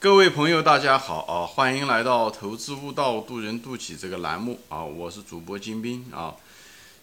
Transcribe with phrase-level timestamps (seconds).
[0.00, 1.44] 各位朋友，大家好啊！
[1.46, 4.82] 欢迎来到“投资悟道，渡人渡己”这个栏目啊！
[4.82, 6.34] 我是主播金兵啊。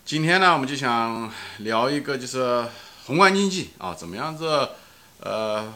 [0.03, 2.67] 今天呢，我们就想聊一个，就是
[3.05, 4.69] 宏观经济啊，怎么样子
[5.19, 5.71] 呃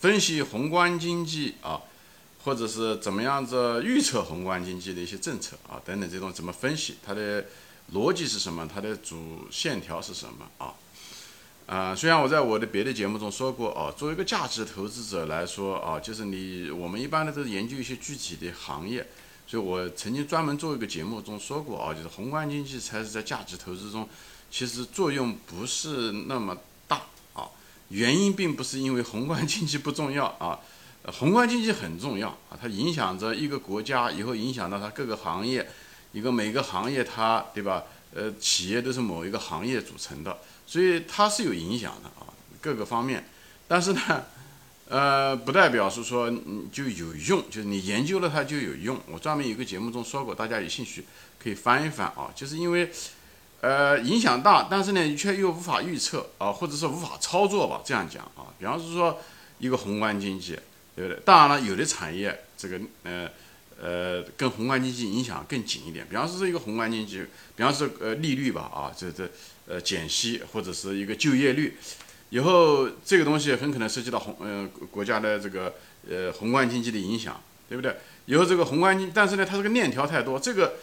[0.00, 1.82] 分析宏观经济啊，
[2.44, 7.44] 或者是怎么样子预测宏观经济的一些政策啊等等这种怎么分析它的
[7.92, 10.72] 逻辑是什么，它的主线条是什么啊？
[11.66, 19.06] 啊，虽然我在我的别的节目中说过哦，作为一个价值投资者来说啊，就是你我们一般的都是研究一些具体的行业，
[19.46, 24.06] 所以我曾经专门做一个节目中说过啊，就是宏观经济才是在价值投资中
[24.50, 26.54] 其实作用不是那么
[26.86, 27.48] 大啊，
[27.88, 30.58] 原因并不是因为宏观经济不重要啊，
[31.06, 35.66] 宏观经济很重要啊，它影响着一个国家，以后影响到它各个行业，
[36.12, 37.84] 一个每个行业它对吧？
[38.14, 40.36] 呃，企业都是某一个行业组成的。
[40.72, 42.24] 所以它是有影响的啊，
[42.58, 43.28] 各个方面，
[43.68, 44.24] 但是呢，
[44.88, 46.32] 呃，不代表是说
[46.72, 48.98] 就有用，就是你研究了它就有用。
[49.06, 51.04] 我专门有个节目中说过，大家有兴趣
[51.38, 52.32] 可以翻一翻啊。
[52.34, 52.90] 就是因为，
[53.60, 58.48] 呃，影响大，但是呢，却又无法预测啊，或者是无法操作吧，这样讲啊。
[58.58, 59.20] 比方是说
[59.58, 60.58] 一个宏观经济，
[60.96, 61.22] 对不对？
[61.22, 63.28] 当然了，有的产业这个呃
[63.80, 66.06] 呃跟宏观经济影响更紧一点。
[66.08, 67.24] 比方说一个宏观经济，
[67.56, 69.30] 比方说呃利率吧啊，这这。
[69.64, 71.76] 呃，减息或者是一个就业率，
[72.30, 75.72] 以后这个东西很可能涉及到宏呃国家的这个
[76.10, 77.96] 呃宏观经济的影响，对不对？
[78.26, 80.74] 以后这个宏观经，但是呢，它这个链条太多，这个，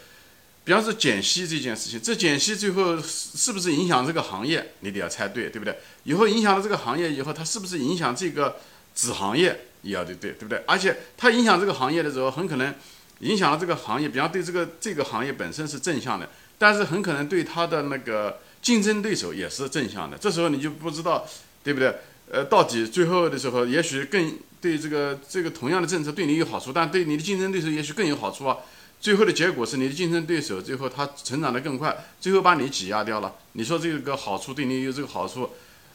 [0.63, 4.71] 比方说减息这件事情，这减息最后是是不是影响这个行业？
[4.79, 5.77] 你得要猜对，对不对？
[6.05, 8.61] 以后影响了这个行业以后，它是不是影响这个
[8.95, 9.67] 子行业？
[9.81, 10.63] 也要对对，对不对？
[10.65, 12.73] 而且它影响这个行业的时候，很可能
[13.19, 18.39] 影响了这个行业，比方对这个这个行业本身是正向的，但是很可能对它的那个。
[18.61, 21.25] 竞争对手也是正向的，这时候你就不知道，
[21.63, 21.95] 对不对？
[22.29, 28.57] 呃，到底最后的时候，也许更对这个这个同样的政策对你有好处，但对你的竞争对手也许更有好处啊。
[28.99, 33.33] 最后的结果是你的竞争对手最后他成长的更快，最后把你挤压掉了。
[33.53, 35.49] 你说这个好处对你有这个好处，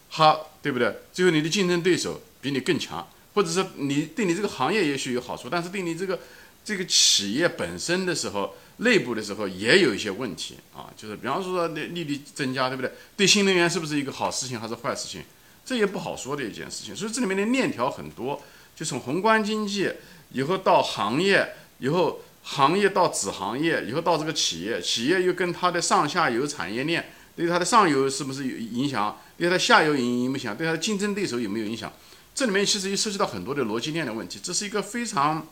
[0.08, 1.00] 哈，对不对？
[1.12, 6.20] 最后你的竞争对手比你更强，或者是你对你这个行业也许有好处，但是对你这个
[6.64, 8.54] 这个企业本身的时候。
[8.78, 12.90] 内部的时候也有一些问题啊，就是比方说利利率增加，对不对？
[13.16, 15.22] 对新能源是不是一个好事情还是坏事情？
[15.64, 16.94] 这也不好说的一件事情。
[16.94, 18.42] 所以这里面的链条很多，
[18.74, 19.88] 就从宏观经济
[20.32, 29.20] 以后到行业，以后行业到子行业，以后到这个企业，企业又跟它的上下游产业链，对它的上游是不是有影响？
[29.38, 30.56] 对它下游影影响？
[30.56, 31.92] 对它的竞争对手有没有影响？
[32.34, 35.46] 这里面其实又涉及到很多的逻辑链的问题，这是一个非常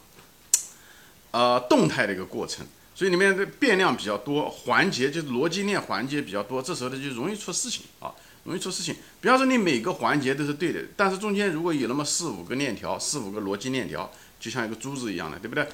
[1.31, 2.66] 呃动态的一个过程。
[2.94, 8.12] 所以里面的变量比较多，环节就是逻辑链环节比较多，这时候呢就容易出事情啊，
[8.44, 8.94] 容易出事情。
[9.21, 15.66] 比方说你每个环节都是对的，但是中间如果有那么四五个链条，四五个逻辑链条，就像一个珠子一样的，对不对？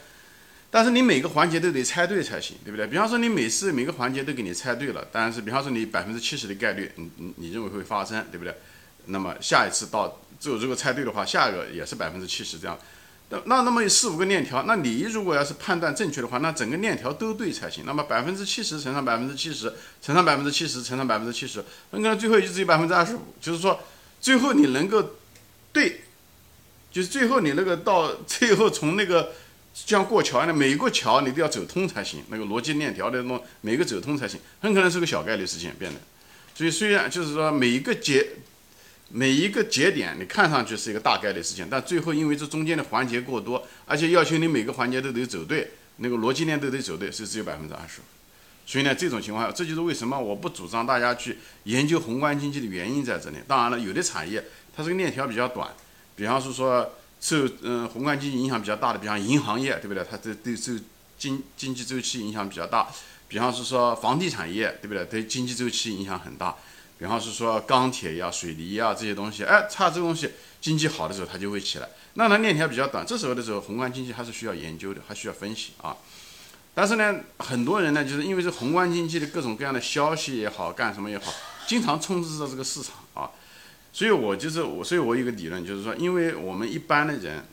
[0.70, 2.86] 但是你每个环节都得猜对才行，对不对？
[2.86, 8.54] 比方说你每次每个环节都给你猜对了，但是比方说你百分之七十的概率，你你你认为会发生，对不对？
[9.08, 12.78] 那么下一次到就如果猜对的话，下一个也是百分之七十这样。
[13.30, 17.84] 那那那么四五个链条，那你如果要是判断正确的话，那整个链条都对才行。
[17.84, 19.70] 那么百分之七十乘上百分之七十
[20.00, 23.34] 乘上百分之七十乘上百分之七十，那可能最后就只有百分之二十五。
[23.40, 23.78] 就是说，
[24.20, 25.16] 最后你能够
[25.72, 26.02] 对，
[26.90, 29.32] 就是最后你那个到最后从那个
[29.74, 36.00] 像过桥一样每一个桥你都要走通才行，那个逻辑链条的那种每个走通才行，很可能是个小概率事件变的。
[36.54, 38.26] 所以虽然就是说每一个节。
[39.10, 48.00] 每一个节点你看上去是一个大概率事件，但最后因为这中间的环节过多，而且要求你每个环节都得走对，那个逻辑链都得走对，是只有百分之二十。
[48.66, 53.36] 所以呢，这种情况下，这就是为什么我不主张大家去研究宏观经济的原因在这里。
[53.46, 54.44] 当然了，有的产业
[54.76, 55.70] 它这个链条比较短，
[56.14, 60.04] 比方是说受嗯宏观经济影响比较大的，比方银行业，对不对？
[60.10, 60.72] 它这对受
[61.16, 62.86] 经经济周期影响比较大。
[63.26, 65.02] 比方是说房地产业，对不对？
[65.06, 66.54] 对经济周期影响很大。
[66.98, 71.88] 比方是说钢铁呀、水泥呀这些东西，哎，差这东西经济好的时候它就会起来。
[72.14, 75.96] 那它链条比较短，这时候的时候宏观经济还是需要研究的，还需要分析啊。
[76.74, 81.32] 但是呢，很多人呢，就是因为这宏观经济的各种各样的消息也好，干什么也好，
[81.66, 83.30] 经常充斥着这个市场啊。
[83.92, 87.44] 所以我就是我，所以我有个理论，就是说，因为我们一般的人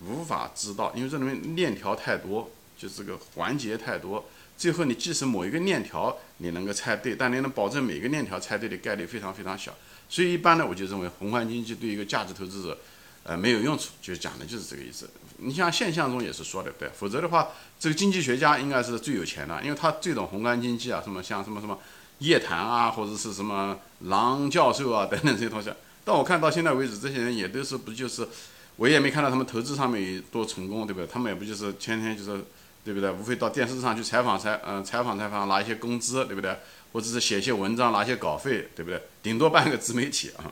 [0.00, 4.24] 无法知道，因为这里面链条太多，就是这个环节太多。
[4.60, 9.74] 最后，你即使某一个链条你能够猜对，但你能保证每个链条猜对的概率非常非常小。
[10.06, 12.78] 所以一般呢，我就认为宏观经济对一个价值投资者，
[13.22, 13.88] 呃，没有用处。
[14.02, 15.08] 就讲的就是这个意思。
[15.38, 17.48] 你像现象中也是说的，对，否则的话，
[17.78, 21.78] 这个经济学家应该是最有钱的，因为他最懂宏观经济啊，什么像什么什么
[22.18, 25.72] 叶檀啊，或者是什么郎教授啊等等这些东西。
[26.04, 28.28] 但我看到现在为止，这些人也都是不就是
[28.76, 31.06] 我也没看到他们投资上面有多成功，对不对？
[31.06, 32.44] 他们也不就是天天就是，
[32.84, 33.10] 对不对？
[33.10, 36.56] 无非到电视上去采访采，嗯，采访采访拿一些工资，对不对？
[36.92, 39.00] 或者是写一些文章拿一些稿费，对不对？
[39.22, 40.50] 顶多办个自媒体啊，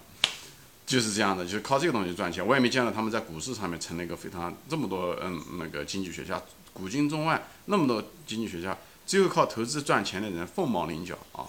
[0.86, 2.46] 就是这样的，就是靠这个东西赚钱。
[2.46, 6.40] 我也没见到他们在股市上面成了一个非常这么多嗯那个经济学家，
[6.72, 8.76] 古今中外那么多经济学家，
[9.06, 11.46] 只有靠投资赚钱的人凤毛麟角啊。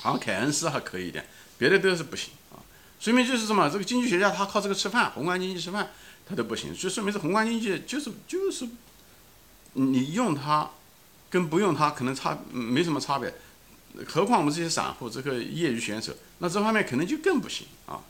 [0.00, 1.26] 好像凯恩斯还可以一点，
[1.56, 2.62] 别的都是不行啊。
[3.00, 3.68] 说明就是什么？
[3.68, 5.90] 这个经济学家他靠这个吃饭，宏观经济吃饭，
[6.28, 6.76] 他都不行。
[6.76, 8.68] 就说明是宏观经济就是就是，
[9.72, 10.70] 你用它，
[11.30, 13.34] 跟不用它可能差没什么差别。
[14.06, 18.00] 何况我们这些散户，这个业余选手，那这方面可能就更不行啊。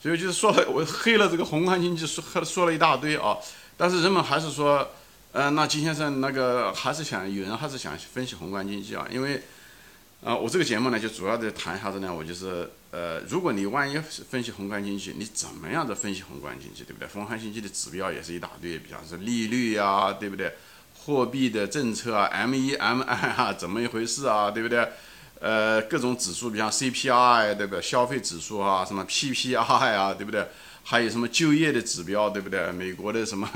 [0.00, 3.36] 所以就是说了，我黑了这个宏观经济，说说了一大堆啊。
[3.76, 4.88] 但是人们还是说，
[5.32, 9.42] 呃，那金先生那个还是想有人还是想分析宏观经济啊，因为。
[10.24, 17.06] 啊，我这个节目呢，就主要的谈一下子呢，我就是，呃，如果你万一分析宏观经济，你怎么样的分析宏观经济，对不对？
[17.06, 20.54] 宏观经济的指标也是一大堆，比方说利率呀，对不对？
[21.06, 24.88] 货币的政策啊，M 一 M 二啊，怎么一回事啊，对不对？
[25.38, 27.80] 呃，各种指数，比方 CPI，对不对？
[27.80, 29.56] 消费指数啊，什么 PPI
[29.94, 30.44] 啊，对不对？
[30.82, 32.72] 还有什么就业的指标，对不对？
[32.72, 33.48] 美国的什么，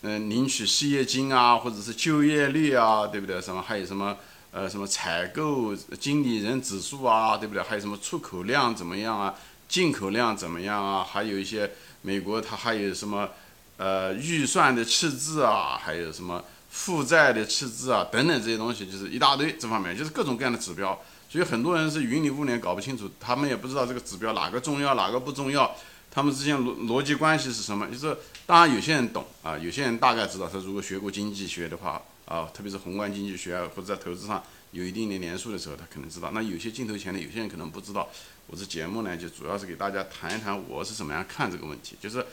[0.00, 3.38] 嗯，领取失业金啊，或者是就业率啊，对不对？
[3.38, 4.16] 什么还有什么？
[4.52, 7.62] 呃，什么采购经理人指数啊，对不对？
[7.62, 9.34] 还有什么出口量怎么样啊？
[9.68, 11.02] 进口量怎么样啊？
[11.02, 11.70] 还有一些
[12.02, 13.30] 美国它还有什么
[13.78, 21.00] 呃预算的赤字啊，还有什么负债的赤字啊，等等这些东西，就是一大堆这方面，就是各种各样的指标。
[21.28, 25.72] 所以很多人是云里雾里搞不清楚，他们也不知道这个指标哪个重要，哪个不重要，
[26.10, 27.86] 他们之间逻逻辑关系是什么？
[27.86, 32.02] 就是当然有些人懂啊，有些人大概知道，他如果学过经济学的话。
[32.24, 36.30] 啊，特别是宏观经济学或者在投资上有一定的年数的时候，他可能知道。
[36.32, 38.08] 那有些镜头前的有些人可能不知道。
[38.46, 41.96] 我这节目呢，就主要是给大家谈一谈我是怎么样看这个问题。
[42.00, 42.24] 就是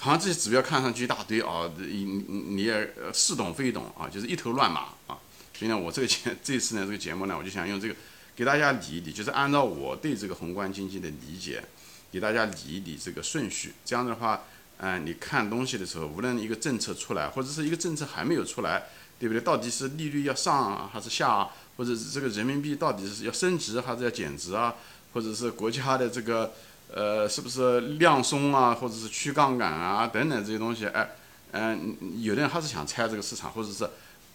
[0.00, 5.16] 好像这些指标看上去一大堆啊，你你也似懂非懂啊，就是一头乱麻啊。
[5.54, 7.94] 所以呢，我这个节这次呢这个节目呢，我就想用这个
[8.34, 11.62] 给大家理一理，就是按照我对这个宏观经济的理解，
[12.10, 13.74] 给大家理一理这个顺序。
[13.84, 14.42] 这样的话，
[14.78, 18.84] 嗯，你看东西的时候，无论一个政策出来，或者是一个政策还没有出来。
[19.20, 19.40] 对不对？
[19.42, 21.46] 到底是利率要上还是下，
[21.76, 24.74] 或者是这个人民币到底是要升值还是要减值啊？
[25.12, 26.54] 或者是国家的这个
[26.92, 30.86] 呃，是不是量松啊，或者是去杠杆啊等等这些东西？
[30.86, 31.08] 哎，
[31.52, 33.88] 嗯，有的人还是想猜这个市场，或者是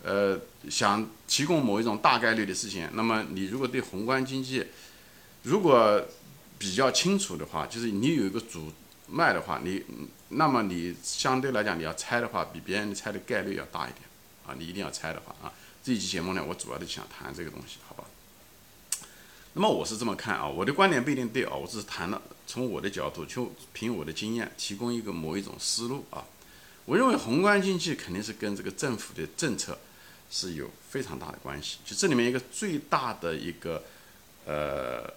[0.03, 2.89] 呃想提供某一种大概率的事情。
[2.93, 4.65] 那么你如果对宏观经济
[5.43, 6.01] 如果
[6.57, 8.71] 比较清楚的话，就是你有一个主
[9.07, 9.83] 脉的话，你
[10.29, 14.01] 那么你相对来讲你要猜的话，比别人猜的概率要大一点。
[14.47, 15.51] 啊，你一定要猜的话啊，
[15.83, 18.03] 这一期节目呢，我主要的想谈这个东西，好吧？
[19.53, 26.25] 那么我是这么看啊，我的观点不一定对啊，我只是谈了从我的角度，就凭我的经验提供一个某一种思路啊。
[26.85, 29.77] 我认为宏观经济肯定是跟这个政府的政策
[30.29, 33.83] 是有非常大的关系，就这里面一个最大的一个
[34.45, 35.13] 呃，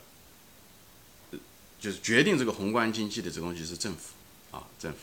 [1.79, 4.15] 就是决定这个宏观经济的这个东西是政府
[4.51, 4.99] 啊，政府。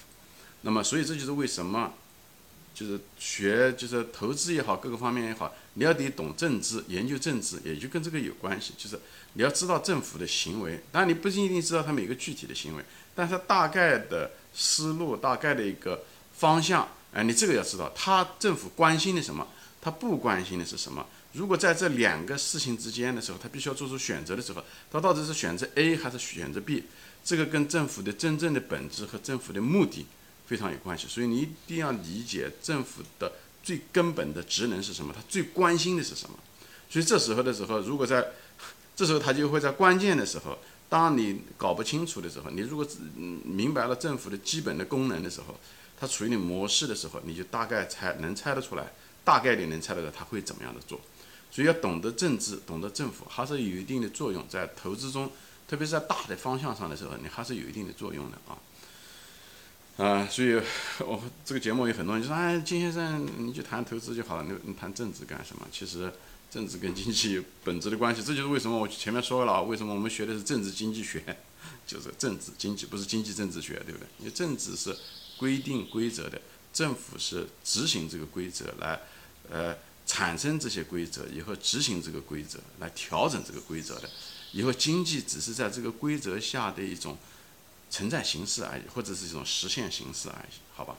[0.62, 1.94] 那么所以这就是为什么。
[2.75, 8.74] 就是学，就是投资也好，各个方面也好，你要得懂政治，研究政治，也就跟这个有关系。
[8.77, 9.00] 就是
[9.33, 12.83] 你要知道政府的行为，当然你不一定知道他每个具体的行为，
[13.16, 19.48] 但是大概的思路，大概的一个方向，哎，你这个要知道，他政府关心的什么，
[19.82, 21.08] 他不关心的是什么。
[21.32, 26.84] 如果在这两个事情之间的时候，他必须要做出选择的时候，他到底是选择 A 还是选择 B，
[27.24, 30.05] 这个跟政府的真正的本质和政府的目的。
[30.45, 33.31] 非常有关系，所以你一定要理解政府的
[33.63, 36.37] 最根本的职能是什么，他最关心的是什么。
[36.89, 38.31] 所以这时候的时候，如果在
[38.95, 42.87] 这时候他就会在关键的时候，当你搞不清楚的时候，你如果
[43.43, 45.59] 明白了政府的基本的功能的时候，
[45.99, 48.91] 它处于你模式的时候，你就大概猜能猜得出来，
[49.23, 51.01] 大概率能猜得到他会怎么样的做。
[51.49, 55.31] 所以要懂得政治，懂得政府，还是有一定的作用，在投资中，
[55.67, 58.57] 特别是在大的方向上的时候，你还是有一定的作用的啊。
[59.97, 60.61] 啊，所以，
[60.99, 65.65] 我这个节目有很多人就说，哎，金先生，你就谈投资就好了，你你谈政治干什么？
[65.71, 66.11] 其实，
[66.51, 71.23] 政治跟经济有 本质的关系，这就是为什么我前面说了，为什么我们学的是政治经济学，
[71.87, 74.07] 就是政治经济，不是经济政治学，对不对？
[74.19, 74.93] 因为政治是
[75.37, 76.41] 规定规则的，
[76.73, 78.99] 政府是执行这个规则来，
[79.49, 79.73] 呃，
[80.05, 84.09] 产生这些规则以后执行这个规则来调整这个规则的，
[84.51, 87.17] 以后经济只是在这个规则下的一种。
[87.95, 90.97] 存在形式而已，或者是一种实现形式而已，好吧？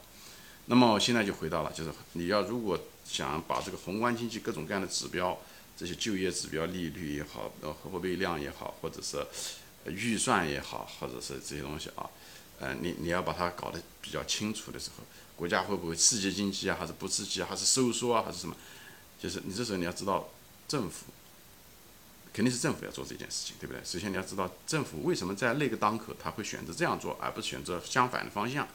[0.64, 5.38] 那么我现在就回到了，就是你要如果想把这个宏观经济各种各样的指标，
[5.76, 9.26] 这些就业指标、利率也好，呃，货币量也好，或者是
[9.84, 12.08] 预算也好，或者是这些东西啊，
[12.60, 15.04] 呃，你你要把它搞得比较清楚的时候，
[15.36, 18.56] 国家会不会刺激经济啊，还是不刺激啊，还是收缩啊，还是什么？
[19.20, 20.30] 就是你这时候你要知道，
[20.66, 21.04] 政府
[22.36, 23.80] 肯定是政府要做这件事情，对不对？
[23.82, 28.68] 首先你要知道政府为什么在那个当口他会选择这样做，而不是选择相反的方向。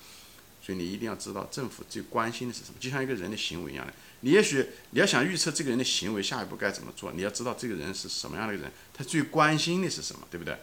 [0.64, 3.94] 所以你一定要知道政府最关心的是什么，就像一个人的行为一样的。
[4.22, 10.58] 你也许你要想预测这个人的行为下一步该怎么做，你要知道这个人是什么样的人，他最关心的是什么，对不对？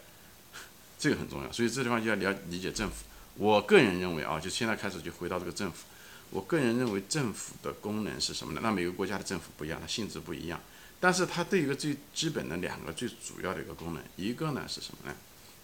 [0.97, 1.49] 这个很重要。
[1.53, 3.05] 所以这地方就要了理解政府。
[3.35, 5.85] 我个人认为啊，就现在开始就回到这个政府。
[6.31, 8.59] 我个人认为政府的功能是什么呢？
[8.61, 10.61] 那每个国家的政府不一样，它性质不一样，
[10.99, 15.15] 但是它对一个最基本的两个最主要的一个功能，一个呢是什么呢？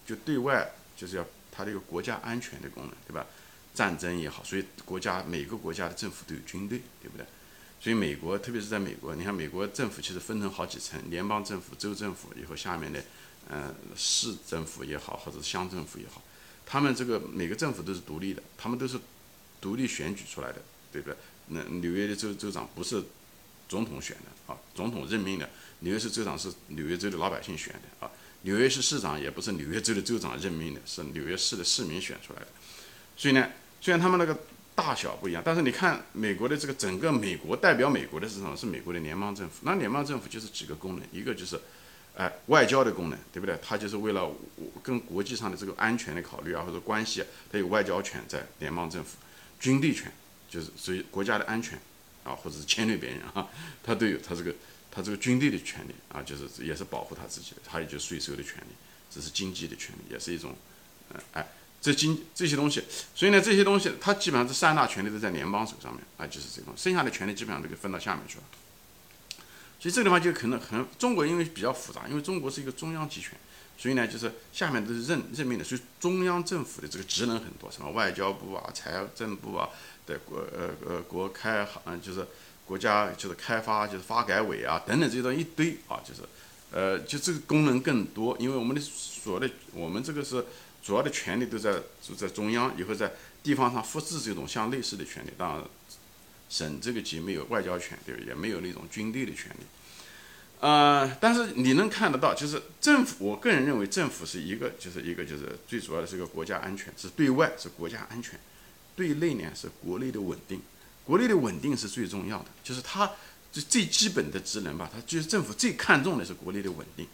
[0.06, 3.26] 就对外就是要它的一个国家安全的功能，对吧？
[3.74, 7.26] 战争也好，所以国家每个国家的政府都有军队，对不对？
[7.82, 13.04] 所以美国，特别是在美国，你看美国政府其实分成好几层，联邦政府、州政府，以后下面的，
[13.50, 16.24] 呃，市政府也好，或者乡政府也好，
[16.66, 18.98] 他们这个每个政府都是独立的，他们都是
[19.60, 20.62] 独立选举出来的，
[20.92, 21.18] 对不对？
[21.48, 23.04] 那纽约的州州长不是
[23.68, 32.48] 总统选的啊，总统任命的，纽约市州长是纽约州的老百姓选的啊，纽约市市长也不是纽约州的州长任命的，是纽约市的市民选出来的，
[33.18, 33.48] 所以呢。
[33.82, 34.36] 虽然他们那个
[34.74, 38.58] 大小不一样，但是你看美国的这个整个美国代表美国的是什么？
[38.58, 39.58] 是美国的联邦政府。
[39.62, 41.60] 那联邦政府就是几个功能，一个就是，
[42.16, 43.56] 哎，外交的功能，对不对？
[43.62, 44.32] 它就是为了
[44.82, 49.18] 跟国际上的这个安全的考虑啊，或者关系，啊它有外交权在联邦政府。
[49.60, 50.12] 军队权
[50.50, 51.80] 就是所以国家的安全
[52.26, 53.48] 啊，或者是侵略别人啊，
[53.82, 54.54] 他都有他这个
[54.92, 57.62] 他这个军队的权利啊，就是也是保护他自己的。
[57.68, 58.76] 还有就是税收的权利，
[59.10, 60.54] 这是经济的权利，也是一种，
[61.14, 61.48] 嗯，哎。
[61.82, 62.82] 这经这些东西，
[63.14, 68.44] 所以呢，这些东西他基本上这三大权利都在联邦手上面啊，就是这种，剩下的权利基本上都给分到下面去了。
[69.80, 73.38] 所以这个地方就可能很中国，因为比较复杂，因为中国是一个中央集权，
[73.78, 79.70] 所以呢，就是下面都是任任命的，所以中央政府的这个职能很多，什么外交部啊、财政部啊
[80.06, 82.26] 的国呃呃国开行就是
[82.66, 86.22] 国家就是开发就是发改委啊等等这种一堆啊，就是
[86.72, 90.46] 呃就这个功能更多，因为我们的所的我们这个是。
[90.86, 95.32] 主要的权利都在就在中央，以后在地方上复制这种像类似的权利。
[95.36, 95.64] 当然，
[96.48, 99.66] 省这个级没有外交权，对也没有那种军队的权利。
[100.60, 108.40] 呃，但是你能看得到，就是政府，我个人认为政府是一个，就是一个就是最主要的是一个国家安全，是对外是国家安全，
[108.96, 110.62] 对内呢是国内的稳定。
[111.04, 113.12] 国内的稳定是最重要的，就是它
[113.52, 117.06] 最最基本的职能吧，它就是政府最看重的是国内的稳定。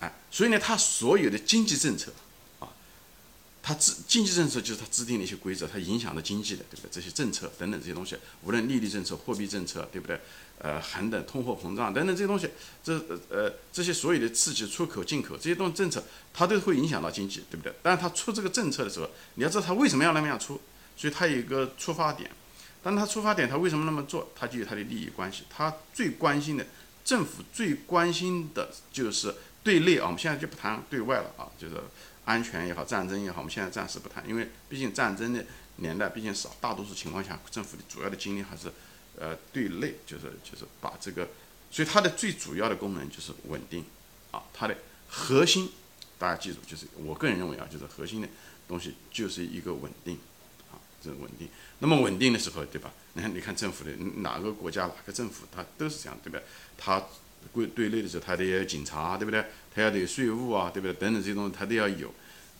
[0.00, 2.12] 哎，所以呢，它所有的经济政策。
[2.60, 2.68] 啊
[3.62, 6.88] 它制经济政策就是它制定的一些规则，它影响到经济的，对不对？
[6.92, 10.20] 这些政策等等这些东西，无论利率政策、货币政策，对不对？
[10.58, 12.48] 呃，恒等通货膨胀等等这些东西，
[12.84, 12.96] 这
[13.28, 17.74] 呃这些所有的刺激出口、进口这些东西政策，它都会影响到经济，对不对？
[17.82, 20.60] 但是它出这个政策的时候，你要知道它为什么要那么样出，
[20.96, 22.30] 所以它有一个出发点。
[22.82, 24.30] 但它出发点，它为什么那么做？
[24.34, 25.44] 它就有它的利益关系。
[25.50, 26.66] 它最关心的，
[27.04, 31.74] 政府最关心的就是对内啊，我们现在就不谈对外了啊，就是。
[32.26, 38.68] 安全也好，战争也好，我们现在暂时不谈，因为毕竟战争的年代毕竟少，大多数情况下，政府的主要的精力还是，
[39.16, 41.28] 呃，对内，就是就是把这个，
[41.70, 43.84] 所以它的最主要的功能就是稳定，
[44.32, 44.76] 啊，它的
[45.08, 45.70] 核心，
[46.18, 48.28] 大家记住，就是我个人认为啊，就是核心的
[48.66, 50.18] 东西就是一个稳定，
[51.02, 51.48] 这稳定。
[51.78, 52.92] 那么稳定的时候，对吧？
[53.14, 56.42] 你看，你看政府的哪个国家哪个政府，它都是这样，对不对？
[56.76, 57.02] 它。
[57.52, 59.42] 归对内的时候，他得有警察，对不对？
[59.72, 60.92] 他要得有税务啊，对不对？
[60.94, 62.12] 等等这些东西，他都要有。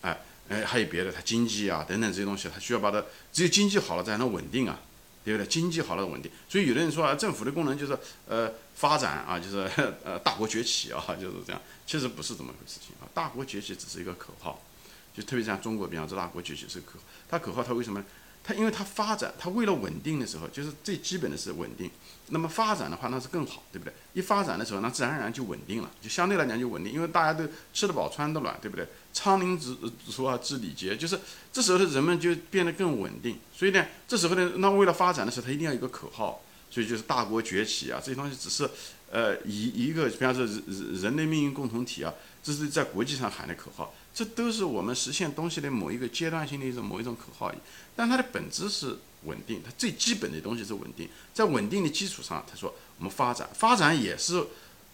[0.03, 0.17] 哎
[0.49, 3.05] 哎，还有别的，他经济啊，等等这些东西，他需要把它。
[3.33, 4.79] 只有经济好了，才能稳定啊，
[5.25, 5.47] 对不对？
[5.49, 6.31] 经济好了稳定。
[6.49, 9.69] 所以有的人说啊，政府的功能就是呃发展啊，就是
[10.05, 11.61] 呃大国崛起啊，就是这样。
[11.85, 14.63] 其实不是这么回事情啊，大国崛起只是一个口号。
[15.13, 18.05] 就特别像中国，比方说大国崛起是口号，它口号它为什么？
[18.47, 21.91] 它因为它发展，它为了稳定的时候，就是最基本的是稳定。
[22.29, 23.93] 那么发展的话，那是更好，对不对？
[24.13, 28.87] 一发展的时候，那自然而然就稳定了，就相对来讲就稳定，因为大家都吃得饱、穿得暖，对不对？
[29.13, 29.77] 昌宁之
[30.09, 31.19] 俗啊，知礼节，就是
[31.53, 33.39] 这时候的人们就变得更稳定。
[33.53, 38.69] 所以呢，这时候呢，那为了发展的时候，它一定要有个口号，所以就是大国崛起啊，这些东西只是
[39.11, 40.63] 呃一一个，比方说人
[41.03, 42.13] 人类命运共同体啊，
[42.43, 43.93] 这是在国际上喊的口号。
[44.17, 47.53] 这都是我们实现东西的某一个阶段性的一种某一种口号，
[47.95, 51.07] 但它的本质是稳定，它最基本的东西是稳定。
[51.35, 54.43] 在稳定的基础上，他说我们发展，发展也是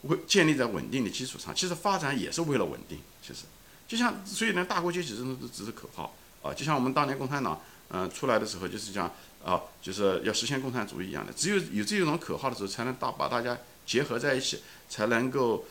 [0.02, 1.55] 为建立在稳定的基础上。
[1.55, 3.45] 其实发展也是为了稳定，其实
[3.87, 7.61] 就像所以呢，大国崛起真的都只是口号啊，就像我们当年共产党
[7.91, 9.09] 嗯出来的时候，就是讲
[9.45, 11.33] 啊，就是要实现共产主义一样的。
[11.33, 15.64] 只有有这种口号的时候，才能大把大家结合在一起，才能够。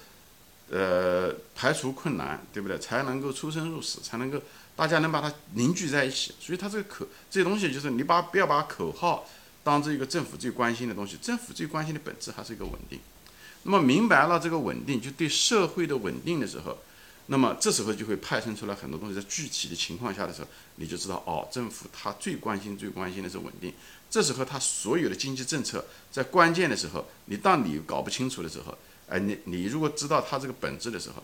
[0.71, 2.79] 呃，排除困难，对不对？
[2.79, 4.41] 才能够出生入死，才能够
[4.73, 6.33] 大家能把它凝聚在一起。
[6.39, 9.27] 所以它这个口这些东西就是你把不要把口号
[9.65, 12.99] 当这个政府最关心的东西，政府最关心的本质还是一个稳定。
[13.63, 16.77] 那么明白了这个稳定，就对社会的稳定的时候，
[17.25, 19.13] 那么这时候就会派生出来很多东西。
[19.15, 20.47] 在具体的情况下的时候，
[20.77, 23.73] 你就知道哦，政府他最关心、最关心的是稳定。
[24.09, 28.77] 这时候他所有的经济政策在关键的时候，你当你搞不清楚的时候，
[29.11, 31.21] 哎，你你如果知道它这个本质的时候，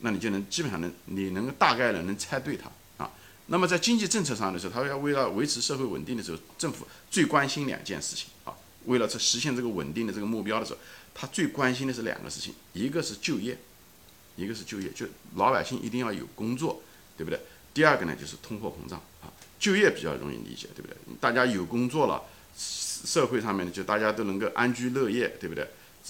[0.00, 2.70] 那你就能基本上能你能够大概的能猜对它
[3.02, 3.10] 啊。
[3.46, 8.52] 那么在经济政策上的时候，他要为了维持社会稳定的时候，政府最关心两件事情啊。
[8.84, 10.78] 为了这实现这个稳定的这个目标的时候，
[11.14, 13.56] 他最关心的是两个事情，一个是就业，
[14.36, 16.82] 一个是就业，就老百姓一定要有工作，
[17.16, 17.40] 对不对？
[17.72, 19.32] 第二个呢就是通货膨胀啊。
[19.58, 20.96] 就业比较容易理解，对不对？
[21.20, 22.20] 大家有工作了，
[22.56, 25.66] 社会上面就大家都能够安居乐业，对不对？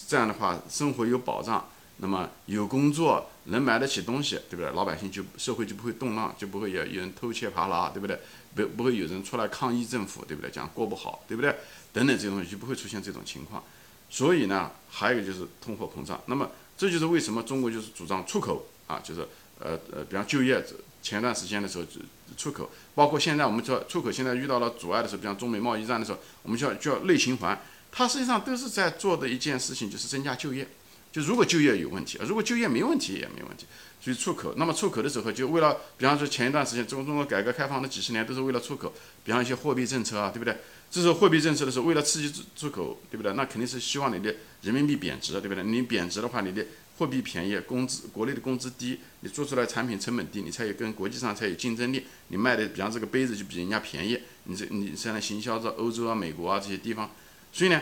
[0.09, 1.69] 这样的话生活有保障，
[1.99, 4.71] 那么有工作能买得起东西，对不对？
[4.73, 8.19] 老百姓就社会就不会动荡，就不会有有人偷窃扒拿，对不对？
[8.55, 10.51] 不不会有人出来抗议政府，对不对？
[10.51, 11.57] 讲过不好，对不对？
[11.93, 13.63] 等等这些东西就不会出现这种情况。
[14.11, 16.21] 所以呢，还有一个就是通货膨胀。
[16.27, 19.27] 那么这就是为什么中国就是主张出口啊，就是
[19.59, 20.63] 呃呃，比方就业
[21.03, 22.01] 前段时间的时候就
[22.37, 27.59] 出口，包括现在我们说出口现在遇到了阻碍的时候，比方中美贸易战的时候，我们就要就要内循环。
[27.93, 30.67] 它实际上都是在做的一件事情，就是增加就业。
[31.13, 33.67] 就如果就业有问题，如果就业没问题也没问题。
[34.01, 40.57] 所以出口，那么出口的时候就为了，比方说前一段时间中中国改革开放的几十年都是为了出口，比方一些货币政策啊，对不对？
[40.91, 43.33] 这时候货币政策的时候，为了刺激出出口，对不对？
[43.35, 45.63] 那肯定是希望你的人民币贬值，对不对？
[45.63, 52.05] 你贬值的话，你的货币便宜，工资国内的工资低，你做出来产品成本低，你才有跟国际上才有竞争力。
[52.29, 57.09] 你卖的，比方这个杯子就比人家便宜，你这你现在行销到欧洲啊、美国啊这些地方，
[57.53, 57.81] 所以呢。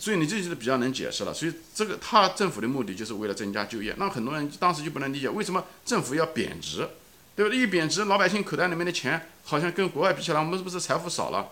[0.00, 1.34] 所以你这就是比较能解释了。
[1.34, 3.92] 所以这个他政府的目的就是为了增加就业。
[3.98, 6.88] 那很多人当时就不能理解，为什么政府要贬值，
[7.34, 7.58] 对不对？
[7.58, 11.48] 一贬值，老百姓口袋里面的钱好像跟国外比起来，我们是不是财富少了？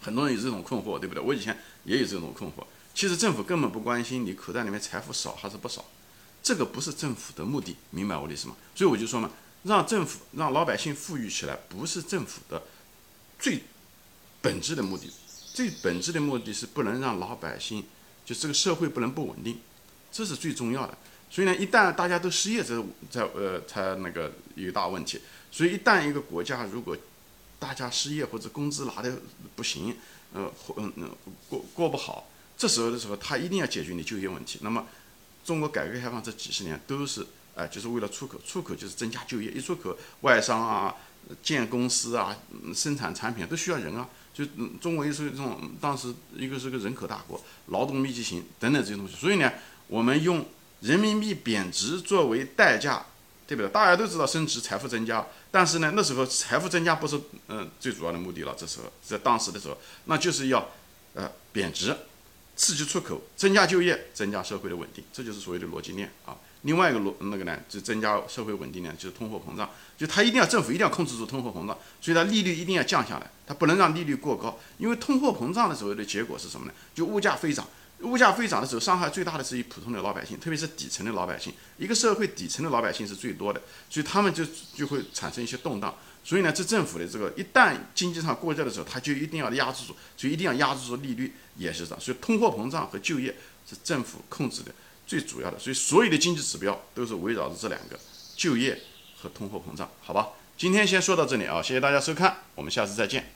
[0.00, 1.22] 很多人有这种困惑，对不对？
[1.22, 2.64] 我以前也有这种困惑。
[2.94, 5.84] 其实政府根本不关心你口袋里面财富少还是不少，
[6.42, 8.56] 这个不是政府的目的，明白我的意思吗？
[8.74, 9.30] 所以我就说嘛，
[9.64, 12.62] 让政府让老百姓富裕起来，不是政府的
[13.38, 13.64] 最
[14.40, 15.12] 本质的目的。
[15.52, 17.84] 最本质的目的是不能让老百姓，
[18.24, 19.58] 就这个社会不能不稳定，
[20.10, 20.96] 这是最重要的。
[21.30, 25.20] 所以呢，一旦大家都失业，这在呃才那个有大问题。
[25.50, 26.96] 所以一旦一个国家如果
[27.58, 29.18] 大家失业或者工资拿的
[29.54, 29.94] 不行，
[30.32, 31.10] 呃或嗯
[31.48, 34.58] 过过不好，这时候的时候他一定要解决你就业问题。
[34.62, 34.86] 那么
[35.44, 40.94] 中国改革开放这几十年都是哎就是为了出口，出口就是增加就业，一出口外商啊
[41.42, 42.36] 建公司啊
[42.74, 44.08] 生产产品都需要人啊。
[44.34, 49.52] 就嗯，中国也是这种，当时一个是个人口大国，劳动密集型等等这些东西，所以呢，
[49.88, 50.46] 我们用
[50.80, 53.04] 人民币贬值作为代价，
[53.46, 53.68] 对不对？
[53.70, 58.54] 大家都知道升值财富增加，但是呢，那时候财富增加不是嗯最主要的目的了。
[58.56, 60.66] 这时候在当时的时候，那就是要
[61.14, 61.94] 呃贬值，
[62.56, 66.36] 刺激出口，增加就业，增加社会的稳定，这就是所谓的逻辑链啊。
[66.62, 76.72] 另外一个逻那个呢，就增加社会稳定呢，就是通货膨胀，就它一定要政府一定要控制住通货膨胀，所以它利率一定要降下来，它不能让利率过高，因为通货膨胀的时候的结果是什么呢？
[76.94, 77.66] 就物价飞涨，
[78.02, 84.44] 物价飞涨的时候，伤害最大的是以普通的老百姓，特别是底层的老百姓，一个社会底层的老百姓是最多的，所以他们就
[84.74, 93.34] 就会产生一些动荡，所以呢，这政府的这个一旦经济上过热的时候，它就一定要压制住，所以一定要压制住利率也是这样，所以通货膨胀和就业
[93.68, 94.72] 是政府控制的。
[95.06, 97.98] 最主要的，所以所有的经济指标都是围绕着这两个
[98.36, 98.80] 就业
[99.16, 100.28] 和通货膨胀，好吧？
[100.56, 103.32] 今天先说到这里啊，谢谢大家收看，我们下次再见。